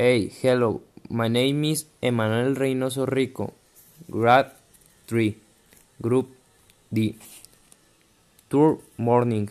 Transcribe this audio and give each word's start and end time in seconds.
Hey, 0.00 0.32
hello. 0.40 0.80
My 1.10 1.28
name 1.28 1.62
is 1.70 1.84
Emanuel 2.00 2.54
Reynoso 2.54 3.04
Rico, 3.06 3.52
grade 4.10 4.46
3, 5.08 5.36
group 6.00 6.30
D. 6.90 7.18
Tour 8.48 8.78
morning. 8.96 9.50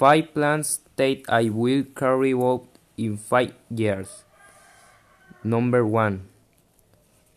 Five 0.00 0.34
plans 0.34 0.80
that 0.96 1.22
I 1.26 1.48
will 1.48 1.84
carry 2.00 2.34
out 2.34 2.66
in 2.98 3.16
five 3.16 3.54
years. 3.70 4.24
Number 5.42 5.86
one. 5.86 6.28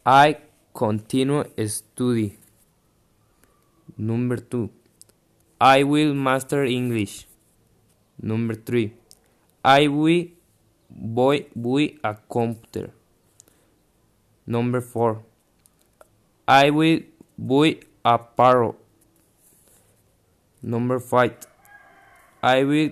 I 0.05 0.39
continue 0.73 1.45
study. 1.69 2.37
Number 3.97 4.35
two. 4.35 4.71
I 5.61 5.83
will 5.83 6.13
master 6.13 6.65
English. 6.65 7.27
Number 8.21 8.55
three. 8.55 8.91
I 9.63 9.87
will 9.87 10.25
buy, 10.95 11.45
buy 11.55 11.93
a 12.03 12.15
computer. 12.29 12.91
Number 14.45 14.81
four. 14.81 15.23
I 16.47 16.69
will 16.69 16.99
buy 17.37 17.79
a 18.03 18.17
parrot. 18.17 18.75
Number 20.61 20.99
five. 20.99 21.35
I 22.43 22.63
will 22.63 22.91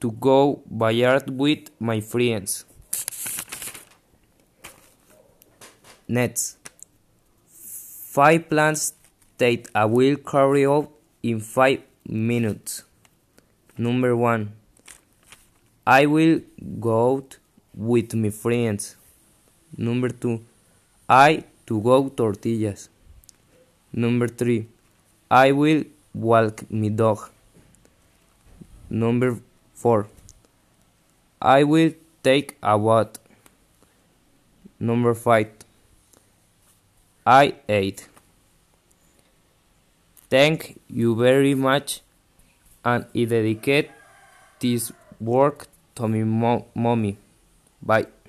to 0.00 0.10
go 0.12 0.62
backyard 0.66 1.30
with 1.30 1.70
my 1.78 2.00
friends. 2.00 2.64
Next. 6.08 6.56
Five 7.48 8.48
plans 8.48 8.94
that 9.38 9.68
I 9.74 9.84
will 9.84 10.16
carry 10.16 10.66
out 10.66 10.90
in 11.22 11.40
five 11.40 11.82
minutes. 12.08 12.82
Number 13.78 14.16
one. 14.16 14.59
I 15.86 16.06
will 16.06 16.40
go 16.78 17.16
out 17.16 17.38
with 17.74 18.14
my 18.14 18.30
friends. 18.30 18.96
Number 19.76 20.08
two. 20.08 20.40
I 21.08 21.44
to 21.66 21.80
go 21.80 22.08
tortillas. 22.08 22.88
Number 23.92 24.28
three. 24.28 24.66
I 25.30 25.52
will 25.52 25.84
walk 26.14 26.70
my 26.70 26.88
dog. 26.88 27.30
Number 28.88 29.38
four. 29.74 30.08
I 31.40 31.64
will 31.64 31.92
take 32.22 32.56
a 32.62 32.78
bath. 32.78 33.18
Number 34.78 35.14
five. 35.14 35.50
I 37.26 37.54
ate. 37.68 38.08
Thank 40.28 40.80
you 40.88 41.16
very 41.16 41.54
much 41.54 42.02
and 42.84 43.04
I 43.14 43.24
dedicate 43.24 43.90
this 44.60 44.92
work 45.20 45.68
to 45.94 46.08
my 46.08 46.24
mo 46.24 46.66
mommy. 46.74 47.16
Bye. 47.82 48.19